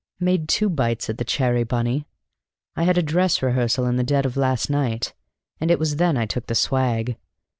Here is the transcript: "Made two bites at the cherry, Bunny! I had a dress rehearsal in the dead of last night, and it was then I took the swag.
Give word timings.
"Made 0.19 0.49
two 0.49 0.67
bites 0.67 1.11
at 1.11 1.19
the 1.19 1.23
cherry, 1.23 1.63
Bunny! 1.63 2.07
I 2.75 2.85
had 2.85 2.97
a 2.97 3.03
dress 3.03 3.43
rehearsal 3.43 3.85
in 3.85 3.97
the 3.97 4.03
dead 4.03 4.25
of 4.25 4.35
last 4.35 4.67
night, 4.67 5.13
and 5.59 5.69
it 5.69 5.77
was 5.77 5.97
then 5.97 6.17
I 6.17 6.25
took 6.25 6.47
the 6.47 6.55
swag. 6.55 7.17